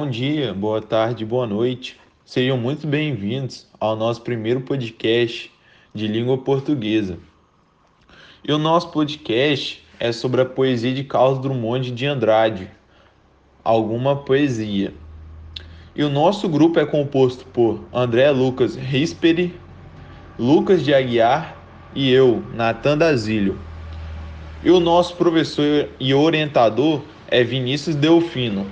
[0.00, 1.98] Bom dia, boa tarde, boa noite.
[2.24, 5.50] Sejam muito bem-vindos ao nosso primeiro podcast
[5.92, 7.18] de língua portuguesa.
[8.46, 12.70] E o nosso podcast é sobre a poesia de Carlos Drummond de Andrade,
[13.64, 14.94] alguma poesia.
[15.96, 19.52] E o nosso grupo é composto por André Lucas Risperi,
[20.38, 21.56] Lucas de Aguiar
[21.92, 23.58] e eu, Natan Dazílio.
[24.62, 28.64] E o nosso professor e orientador é Vinícius Delfino.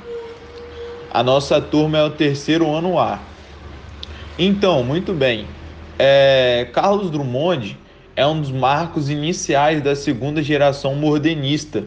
[1.16, 3.18] A nossa turma é o terceiro ano A.
[4.38, 5.46] Então, muito bem.
[5.98, 7.78] É, Carlos Drummond
[8.14, 11.86] é um dos marcos iniciais da segunda geração modernista,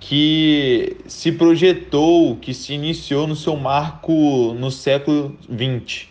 [0.00, 6.08] que se projetou, que se iniciou no seu marco no século XX.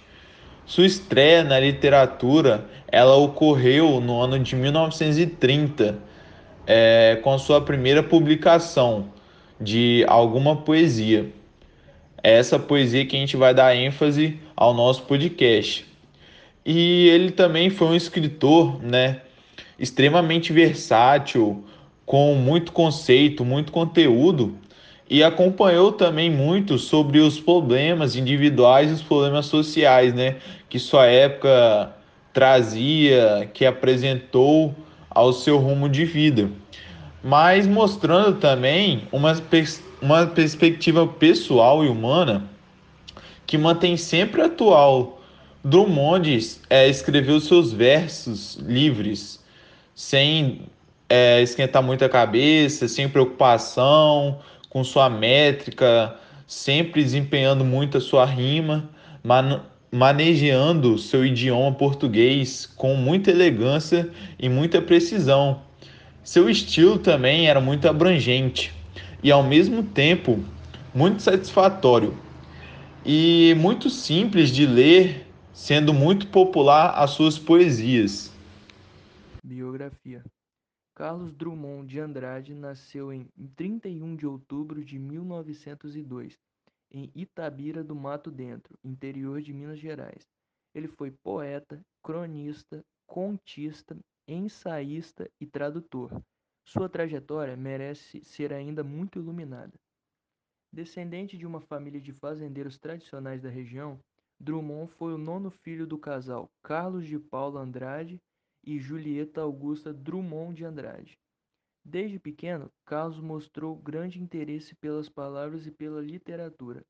[0.66, 6.00] Sua estreia na literatura ela ocorreu no ano de 1930,
[6.66, 9.10] é, com sua primeira publicação
[9.60, 11.38] de alguma poesia.
[12.22, 15.86] É essa poesia que a gente vai dar ênfase ao nosso podcast.
[16.66, 19.22] E ele também foi um escritor, né,
[19.78, 21.64] extremamente versátil,
[22.06, 24.58] com muito conceito, muito conteúdo,
[25.10, 30.36] e acompanhou também muito sobre os problemas individuais e os problemas sociais, né,
[30.68, 31.96] que sua época
[32.34, 34.76] trazia, que apresentou
[35.10, 36.50] ao seu rumo de vida,
[37.24, 42.50] mas mostrando também uma, pers uma perspectiva pessoal e humana
[43.46, 45.22] que mantém sempre atual.
[45.64, 49.44] Drummond é, escreveu seus versos livres,
[49.94, 50.62] sem
[51.10, 56.16] é, esquentar muita cabeça, sem preocupação, com sua métrica,
[56.48, 58.90] sempre desempenhando muito a sua rima,
[59.24, 64.08] man manejando seu idioma português com muita elegância
[64.38, 65.62] e muita precisão.
[66.24, 68.72] Seu estilo também era muito abrangente
[69.24, 70.44] e ao mesmo tempo
[70.94, 72.18] muito satisfatório
[73.06, 78.32] e muito simples de ler, sendo muito popular as suas poesias.
[79.44, 80.24] Biografia
[81.00, 83.26] Carlos Drummond de Andrade nasceu em
[83.56, 86.38] 31 de outubro de 1902,
[86.92, 90.28] em Itabira do Mato Dentro, interior de Minas Gerais.
[90.76, 93.98] Ele foi poeta, cronista, contista,
[94.28, 96.12] ensaísta e tradutor.
[96.72, 99.74] Sua trajetória merece ser ainda muito iluminada.
[100.72, 104.00] Descendente de uma família de fazendeiros tradicionais da região,
[104.40, 108.22] Drummond foi o nono filho do casal Carlos de Paula Andrade
[108.64, 111.18] e Julieta Augusta Drummond de Andrade.
[111.84, 116.86] Desde pequeno, Carlos mostrou grande interesse pelas palavras e pela literatura.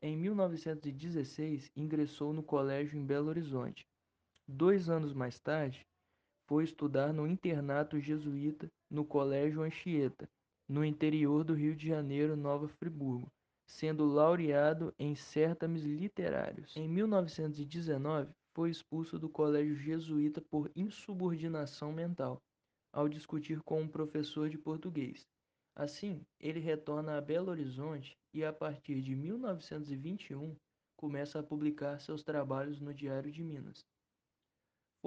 [0.00, 3.88] Em 1916, ingressou no colégio em Belo Horizonte.
[4.46, 5.84] Dois anos mais tarde,
[6.46, 10.28] foi estudar no internato jesuíta no Colégio Anchieta,
[10.68, 13.30] no interior do Rio de Janeiro, Nova Friburgo,
[13.66, 16.76] sendo laureado em certames literários.
[16.76, 22.40] Em 1919, foi expulso do colégio jesuíta por insubordinação mental,
[22.92, 25.26] ao discutir com um professor de português.
[25.74, 30.56] Assim, ele retorna a Belo Horizonte e, a partir de 1921,
[30.96, 33.84] começa a publicar seus trabalhos no Diário de Minas.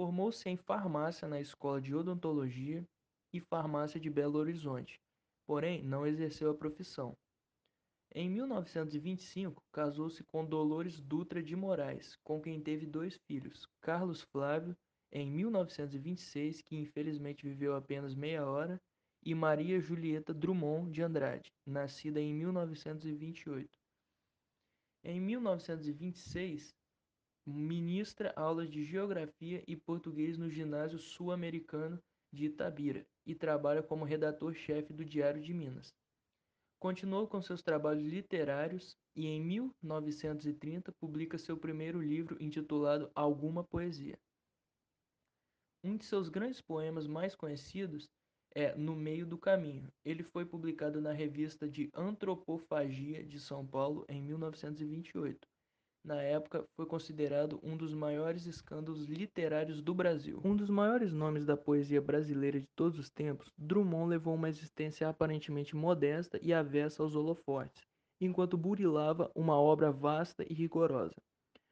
[0.00, 2.82] Formou-se em farmácia na Escola de Odontologia
[3.34, 4.98] e Farmácia de Belo Horizonte,
[5.46, 7.14] porém não exerceu a profissão.
[8.14, 14.74] Em 1925, casou-se com Dolores Dutra de Moraes, com quem teve dois filhos, Carlos Flávio,
[15.12, 18.80] em 1926, que infelizmente viveu apenas meia hora,
[19.22, 23.68] e Maria Julieta Drummond de Andrade, nascida em 1928.
[25.04, 26.74] Em 1926,
[27.50, 32.00] ministra aulas de Geografia e Português no Ginásio Sul-Americano
[32.32, 35.94] de Itabira e trabalha como redator-chefe do Diário de Minas.
[36.78, 44.18] Continuou com seus trabalhos literários e, em 1930, publica seu primeiro livro intitulado Alguma Poesia.
[45.82, 48.08] Um de seus grandes poemas mais conhecidos
[48.54, 49.92] é No Meio do Caminho.
[50.04, 55.46] Ele foi publicado na revista de Antropofagia de São Paulo em 1928
[56.02, 60.40] na época, foi considerado um dos maiores escândalos literários do Brasil.
[60.44, 65.08] Um dos maiores nomes da poesia brasileira de todos os tempos, Drummond levou uma existência
[65.08, 67.82] aparentemente modesta e avessa aos holofotes,
[68.20, 71.14] enquanto burilava uma obra vasta e rigorosa.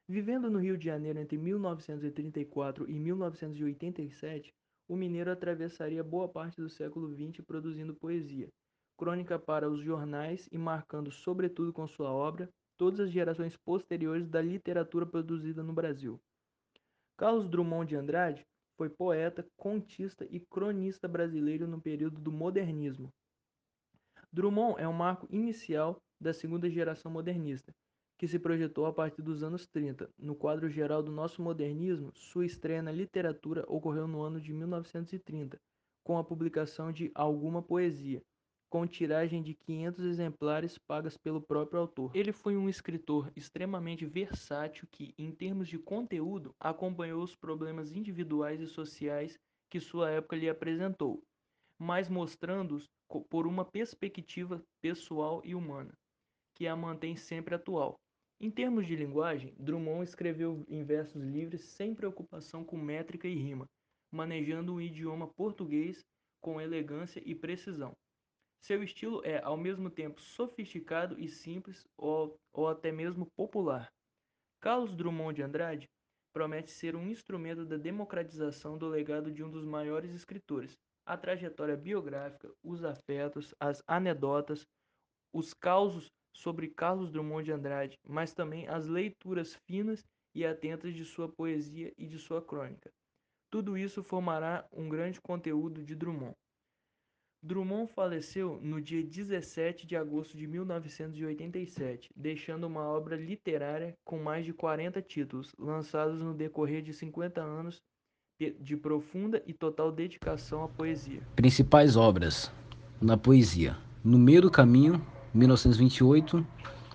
[0.06, 4.54] Vivendo no Rio de Janeiro entre 1934 e 1987,
[4.88, 8.48] o mineiro atravessaria boa parte do século XX produzindo poesia,
[8.96, 12.48] crônica para os jornais e marcando, sobretudo com sua obra,
[12.78, 16.18] todas as gerações posteriores da literatura produzida no Brasil.
[17.16, 18.46] Carlos Drummond de Andrade
[18.76, 23.12] foi poeta, contista e cronista brasileiro no período do modernismo.
[24.32, 27.74] Drummond é um marco inicial da segunda geração modernista,
[28.16, 30.08] que se projetou a partir dos anos 30.
[30.16, 35.58] No quadro geral do nosso modernismo, sua estreia na literatura ocorreu no ano de 1930,
[36.04, 38.22] com a publicação de Alguma Poesia,
[38.70, 42.14] com tiragem de 500 exemplares pagas pelo próprio autor.
[42.14, 48.60] Ele foi um escritor extremamente versátil que, em termos de conteúdo, acompanhou os problemas individuais
[48.60, 49.38] e sociais
[49.70, 51.22] que sua época lhe apresentou,
[51.78, 52.86] mas mostrando-os
[53.30, 55.92] por uma perspectiva pessoal e humana,
[56.54, 57.96] que a mantém sempre atual.
[58.40, 63.66] Em termos de linguagem, Drummond escreveu em versos livres sem preocupação com métrica e rima,
[64.12, 66.04] manejando o idioma português
[66.40, 67.92] com elegância e precisão.
[68.60, 73.88] Seu estilo é, ao mesmo tempo, sofisticado e simples ou, ou até mesmo popular.
[74.60, 75.88] Carlos Drummond de Andrade
[76.32, 80.76] promete ser um instrumento da democratização do legado de um dos maiores escritores.
[81.06, 84.66] A trajetória biográfica, os afetos, as anedotas,
[85.32, 91.04] os causos sobre Carlos Drummond de Andrade, mas também as leituras finas e atentas de
[91.04, 92.90] sua poesia e de sua crônica.
[93.50, 96.34] Tudo isso formará um grande conteúdo de Drummond.
[97.42, 104.44] Drummond faleceu no dia 17 de agosto de 1987, deixando uma obra literária com mais
[104.44, 107.80] de 40 títulos, lançados no decorrer de 50 anos
[108.60, 111.20] de profunda e total dedicação à poesia.
[111.34, 112.52] Principais obras
[113.00, 116.46] na poesia: No Meio do Caminho, 1928,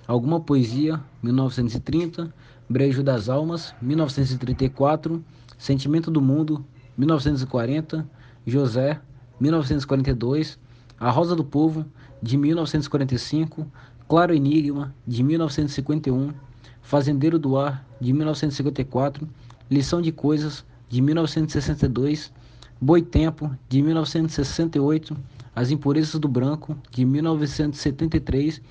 [0.06, 2.34] Alguma Poesia, 1930,
[2.70, 5.24] Brejo das Almas, 1934,
[5.58, 6.66] Sentimento do Mundo,
[6.98, 8.10] 1940,
[8.46, 9.02] José,
[9.40, 10.58] 1942,
[11.00, 11.86] A Rosa do Povo,
[12.22, 13.68] de 1945,
[14.08, 16.34] Claro Enigma, de 1951,
[16.82, 19.28] Fazendeiro do Ar, de 1954,
[19.70, 22.32] Lição de Coisas, de 1962,
[22.80, 25.18] Boi Tempo, de 1968,
[25.56, 28.62] As Impurezas do Branco, de 1973,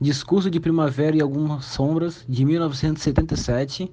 [0.00, 3.90] Discurso de Primavera e Algumas Sombras, de 1977,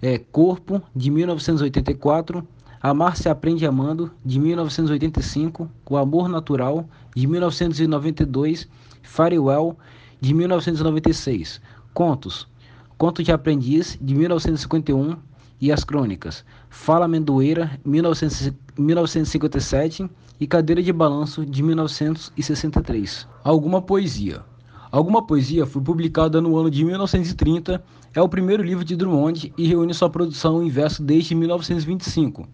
[0.00, 2.46] é, Corpo, de 1984,
[2.82, 8.66] Amar se aprende amando, de 1985, O Amor Natural, de 1992,
[9.02, 9.76] Farewell,
[10.18, 11.60] de 1996,
[11.92, 12.48] Contos,
[12.96, 15.14] Conto de Aprendiz, de 1951
[15.60, 20.10] e As Crônicas, Fala Amendoeira, 1957
[20.40, 23.28] e Cadeira de Balanço, de 1963.
[23.44, 24.42] Alguma poesia.
[24.90, 27.80] Alguma Poesia foi publicada no ano de 1930,
[28.12, 32.48] é o primeiro livro de Drummond e reúne sua produção em verso desde 1925.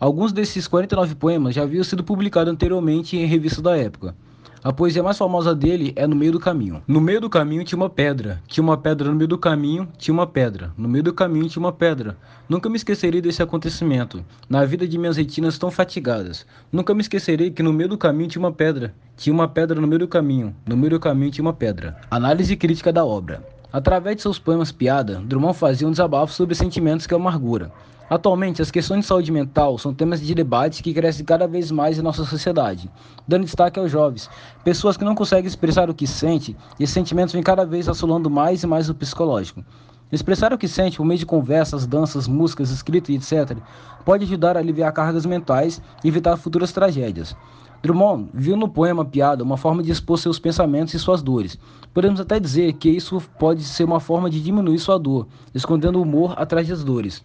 [0.00, 4.16] Alguns desses 49 poemas já haviam sido publicados anteriormente em revistas da época.
[4.64, 6.82] A poesia mais famosa dele é No Meio do Caminho.
[6.88, 10.14] No meio do caminho tinha uma pedra, tinha uma pedra no meio do caminho, tinha
[10.14, 10.72] uma pedra.
[10.74, 12.16] No meio do caminho tinha uma pedra.
[12.48, 16.46] Nunca me esquecerei desse acontecimento, na vida de minhas retinas tão fatigadas.
[16.72, 18.94] Nunca me esquecerei que no meio do caminho tinha uma pedra.
[19.18, 21.98] Tinha uma pedra no meio do caminho, no meio do caminho tinha uma pedra.
[22.10, 23.42] Análise crítica da obra.
[23.72, 27.70] Através de seus poemas piada, Drummond fazia um desabafo sobre sentimentos que amargura.
[28.08, 31.96] Atualmente, as questões de saúde mental são temas de debate que crescem cada vez mais
[31.96, 32.90] em nossa sociedade,
[33.28, 34.28] dando destaque aos jovens,
[34.64, 38.28] pessoas que não conseguem expressar o que sentem e esses sentimentos vêm cada vez assolando
[38.28, 39.64] mais e mais o psicológico.
[40.10, 43.56] Expressar o que sente por meio de conversas, danças, músicas, escrita e etc.
[44.04, 47.36] pode ajudar a aliviar cargas mentais e evitar futuras tragédias.
[47.82, 51.58] Drummond viu no poema piada uma forma de expor seus pensamentos e suas dores.
[51.94, 56.02] Podemos até dizer que isso pode ser uma forma de diminuir sua dor, escondendo o
[56.02, 57.24] humor atrás das dores.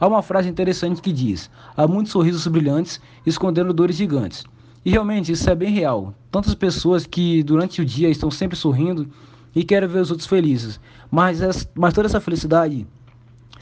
[0.00, 4.44] Há uma frase interessante que diz: há muitos sorrisos brilhantes escondendo dores gigantes.
[4.84, 6.14] E realmente isso é bem real.
[6.30, 9.08] Tantas pessoas que durante o dia estão sempre sorrindo
[9.54, 12.86] e querem ver os outros felizes, mas, mas toda essa felicidade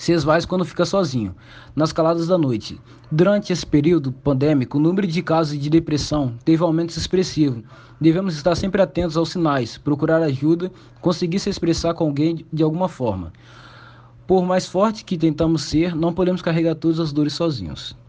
[0.00, 1.34] se esvai quando fica sozinho,
[1.76, 2.80] nas caladas da noite.
[3.12, 7.62] Durante esse período pandêmico, o número de casos de depressão teve um aumento expressivo.
[8.00, 12.88] Devemos estar sempre atentos aos sinais, procurar ajuda, conseguir se expressar com alguém de alguma
[12.88, 13.30] forma.
[14.26, 17.94] Por mais forte que tentamos ser, não podemos carregar todas as dores sozinhos.